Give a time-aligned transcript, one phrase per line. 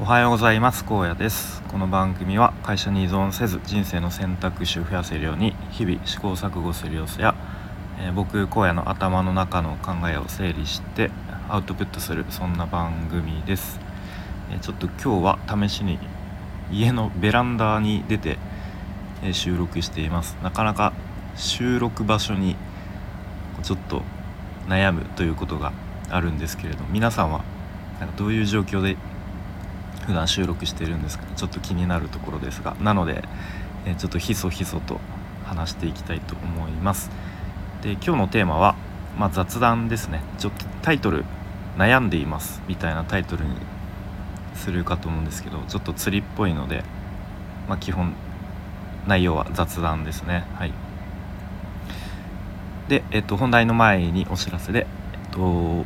[0.00, 0.84] おはようございます。
[0.84, 1.62] 高野です。
[1.68, 7.36] この番組は会社に依存せず人生の選択肢を増やせるように日々試行錯誤する様子や、
[8.00, 11.12] えー、僕荒野の頭の中の考えを整理して
[11.48, 13.78] アウトプットするそんな番組です、
[14.50, 16.00] えー、ちょっと今日は試しに
[16.72, 18.36] 家のベランダに出て、
[19.22, 20.36] えー、収録しています。
[20.42, 20.92] なかなか
[21.36, 22.56] 収録場所に
[23.62, 24.02] ちょっと
[24.66, 25.72] 悩むということが
[26.10, 27.44] あるんですけれど皆さんは
[28.00, 28.96] なんかどういう状況で
[30.06, 33.24] 普段収録してるんですかちょっと気になるところですがなので、
[33.86, 35.00] えちょっとひそひそと
[35.44, 37.10] 話していきたいと思います。
[37.82, 38.76] で今日のテーマは、
[39.18, 40.20] まあ、雑談ですね。
[40.38, 41.24] ちょっとタイトル
[41.76, 43.56] 「悩んでいます」みたいなタイトルに
[44.54, 46.84] するかと思うんですけどちょっと釣りっぽいので、
[47.68, 48.14] まあ、基本
[49.06, 50.44] 内容は雑談ですね。
[50.54, 50.72] はい。
[52.88, 55.84] で、えっと、本題の前にお知らせで、えっと、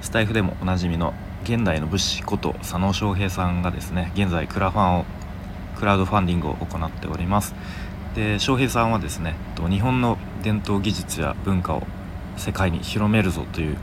[0.00, 5.04] スタイフでもおなじみの現代の武士こと佐野翔平さんがですね現在クラファンを
[5.76, 7.54] クラウドファンディングを行っております。
[8.14, 9.34] で翔平さんはですね
[9.68, 11.82] 日本の伝統技術や文化を
[12.36, 13.78] 世界に広めるぞという、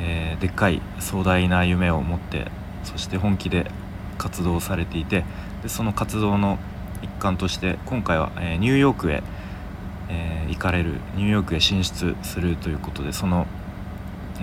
[0.00, 2.50] えー、でっかい壮大な夢を持って
[2.84, 3.70] そして本気で
[4.18, 5.24] 活動されていて
[5.62, 6.58] でその活動の
[7.02, 9.22] 一環として今回は、えー、ニューヨークへ、
[10.08, 13.46] えー、行かれるニューヨークへ進出するということでその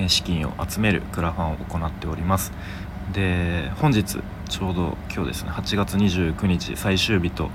[0.07, 2.51] 資金を集めるクラファンを行っております。
[3.13, 7.49] で本日ちょうど今日ですね8月29日最終日と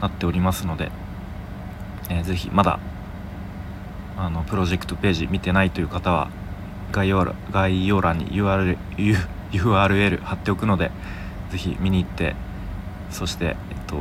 [0.00, 0.90] なっておりますので、
[2.10, 2.78] えー、ぜひまだ
[4.16, 6.30] あのプロジェクトページ見てないという方は
[6.92, 8.76] 概要概要欄に URL,
[9.52, 10.90] URL 貼っておくので
[11.50, 12.34] ぜひ見に行って
[13.10, 13.96] そして、えっと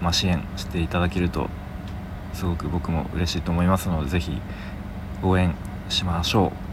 [0.00, 1.48] まあ、支援していただけると
[2.32, 4.40] すごく僕も嬉しいと思いますのでぜひ
[5.22, 5.54] 応援
[5.88, 6.65] しましょう。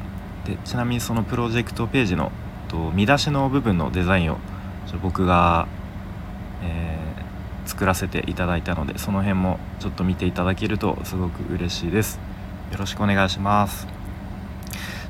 [0.45, 2.31] でちなみにそのプロジェクトページの
[2.67, 4.37] と見出しの部分のデザインを
[5.01, 5.67] 僕が、
[6.61, 12.19] えー、作らせていただいたのでその辺もちょっと見ていただけるとすごく嬉しいです。
[12.71, 13.87] よろしくお願いします。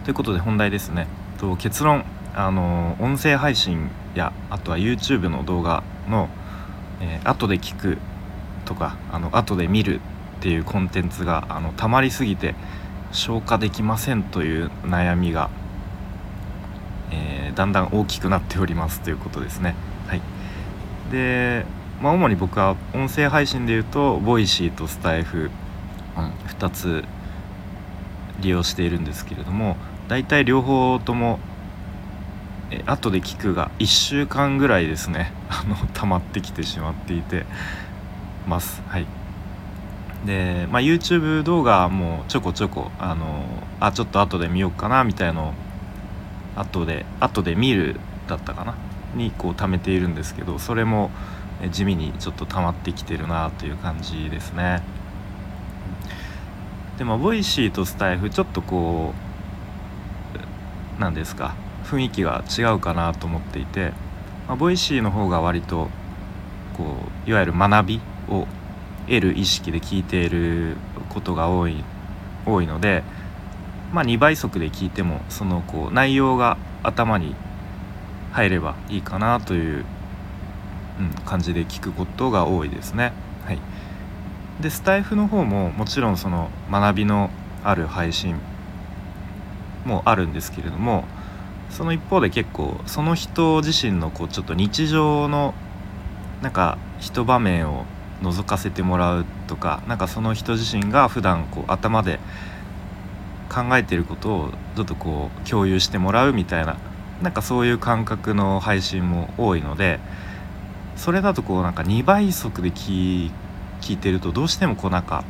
[0.04, 1.08] ということで本題ですね。
[1.38, 2.06] と結論。
[2.36, 6.30] あの音声配信やあとは YouTube の動画の、
[7.00, 8.00] えー、後で聞く
[8.66, 10.02] とかあの後で見る
[10.40, 12.56] っていうコンテンツがあの溜まりすぎて
[13.14, 15.50] 消化できませんという悩みが、
[17.12, 19.76] えー、だんだん大きくなっておりますということですね。
[20.08, 20.22] はい、
[21.12, 21.66] で、
[22.02, 25.52] まあ、主に僕は音声配信でいうと Voicy とスタエフ、
[26.18, 27.06] うん、2つ
[28.42, 31.40] 利用しているんですけれども大体両方とも
[32.72, 37.46] え後で聞くが1週間ぐらいですねあの溜まってきてしまっていて
[38.48, 38.82] ます。
[38.88, 39.23] はい
[40.26, 43.44] で、まあ、YouTube 動画もちょこちょこあの
[43.80, 45.54] あちょっと後で見ようかなみたいのを
[46.56, 48.76] 後で後で見るだったかな
[49.16, 51.12] にこう貯めているんですけどそれも
[51.72, 54.82] 地味にちょっと溜まってきてるなという感じですね。
[56.98, 59.14] でも Voicy とスタエフちょっとこ
[60.98, 63.94] う何ですか雰囲気が違うかなと思っていて、
[64.48, 65.90] まあ、 Voicy の方が割と
[66.78, 66.96] こ
[67.26, 68.48] ういわゆる学びを
[69.08, 70.78] 得る意識で聞いている
[71.10, 71.84] ことが多い
[72.46, 73.04] 多いので、
[73.94, 77.36] まあ、2倍速で聞いてもそのこう内容が頭に
[78.32, 79.86] 入ればいいかなという、
[81.00, 83.14] うん、感じで聞くことが多いですね。
[83.46, 83.60] はい、
[84.62, 87.30] でスタイフの方ももちろんその学びの
[87.64, 88.36] ある配信
[89.86, 91.06] もあるんですけれども
[91.70, 95.54] その一方で結構その人自身のこうちょっと日常の
[96.42, 97.86] なんか一場面を
[98.24, 102.20] 覗かせてもらうとかなんかその人自身が普段こう頭で
[103.50, 106.78] 考えてることをちょっとこう共有してもらうみたいな
[107.22, 110.00] なんかそういう感覚の配信も多いので
[110.96, 113.32] それだとこうなんか2倍速で聞
[113.90, 115.24] いてるとどうしてもこうなんか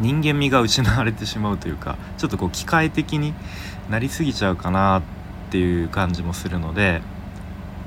[0.00, 3.34] 人間味が失われてしまうというかちょっとこう機械的に
[3.90, 5.02] なりすぎちゃうかなっ
[5.50, 7.02] ていう感じもするので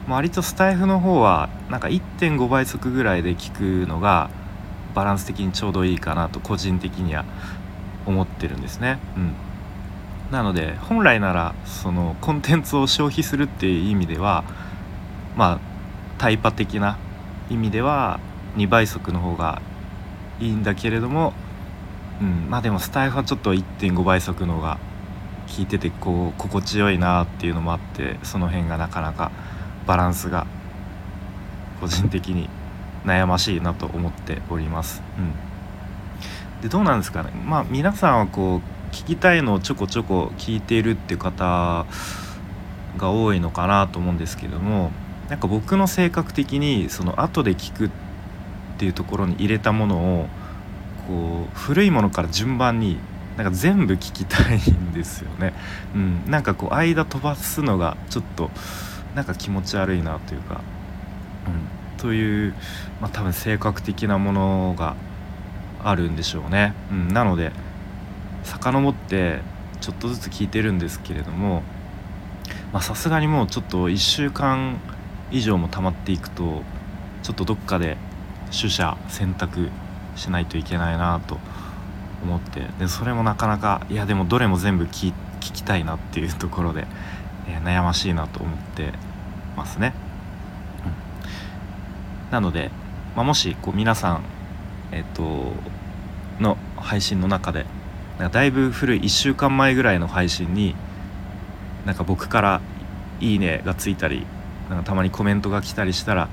[0.08, 4.30] 割とスタイフの方はなんか1.5倍速ぐらいで聞くのが
[4.94, 7.26] バランス的にちょうどいいかなと個人的には
[8.06, 9.00] 思ってるんですね。
[9.18, 9.34] うん、
[10.32, 14.44] なので本来ならそのコンテンツを消費するっていう意味では
[15.36, 15.60] まあ
[16.18, 16.98] タイパ的な
[17.50, 18.20] 意味では
[18.58, 19.62] 2倍速の方が
[20.40, 21.34] いいんだけれども、
[22.22, 24.78] うん、まあでもスタイフはちょっと1.5倍速の方が
[25.48, 29.32] 聞いててこう心地よいなっていうのもあってその辺がなかなか
[29.86, 30.48] バランスが
[31.80, 32.50] 個人的に
[33.06, 35.04] 悩ましいなと思っております。
[35.18, 41.86] うん、でどうなんですかねまあ皆さんはこう聞きたいのをちょこちょこ聞いているっていう方
[42.98, 44.92] が多いのかなと思うんですけども
[45.30, 47.90] なんか僕の性格的にその後で聞くっ
[48.78, 50.28] ていうところに入れたものを
[51.08, 52.98] こう古いものから順番に
[53.38, 55.54] なんか全部聞きたいんですよね。
[55.94, 58.50] うん、なんかこう間飛ばすのがちょっと
[59.16, 60.62] なんか気持ち悪いなというか、
[61.48, 62.54] うん、という、
[63.02, 64.96] まあ、多分性格的なものが
[65.84, 66.74] あるんでしょうね。
[66.92, 67.52] うん、なので
[68.44, 69.40] 遡って
[69.80, 71.64] ちょっとずつ聞いてるんですけれども
[72.82, 74.78] さすがにもうちょっと1週間
[75.32, 76.62] 以上も溜まっていくと
[77.24, 77.98] ちょっとどっかで
[78.52, 79.70] 取捨選択
[80.16, 81.38] しないといけないなと
[82.24, 86.88] 思ってでそれもなかなかいやでもどれも全部聞きたいなっていうところで、
[87.48, 88.94] え、悩ましいなと思って
[89.56, 89.94] ますね。
[92.26, 92.72] うん、なので、
[93.16, 94.24] まあ、もしこう皆さん、
[94.92, 95.54] えっ、と
[96.40, 97.66] の配信の中で
[98.20, 100.76] なんかだいぶ古い1週間前ぐらいの配信に
[101.86, 102.62] なんか僕から
[103.20, 104.26] 「いいね」がついたり
[104.70, 106.30] なんかたまにコメントが来たりしたら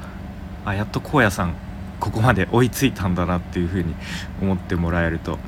[0.64, 1.54] あやっと荒野さん
[2.00, 3.94] ここまで追いついたんだなっていうふうに
[4.42, 5.38] 思ってもらえると、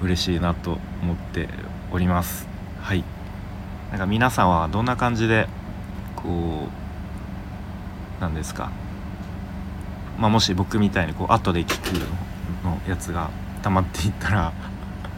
[0.00, 1.48] うん、嬉しいなと思って
[1.90, 2.46] おります。
[2.82, 3.04] はい。
[3.90, 5.48] なんか皆さんはどんな感じで
[6.16, 6.68] こ
[8.18, 8.70] うなんですか？
[10.18, 11.94] まあもし僕みたいにこう後で聞く
[12.64, 13.30] のやつが
[13.62, 14.52] 溜まっていったら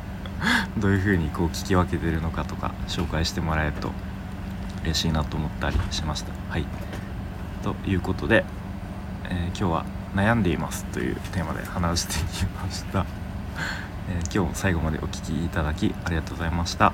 [0.79, 3.91] どういうふうにこう聞き分けてるのかとか紹介してもらえると
[4.85, 6.33] 嬉しいなと思ったりしました。
[6.51, 6.67] はい
[7.63, 8.45] ということで、
[9.29, 9.85] えー、今日は
[10.15, 13.05] 「悩んでいます」というテーマで話してきました。
[14.09, 16.93] え、今日も最後までお聴きいただきありがとうございました。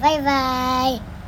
[0.00, 1.19] バイバイ。